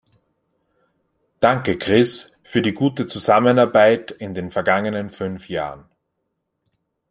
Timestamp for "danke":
1.41-1.77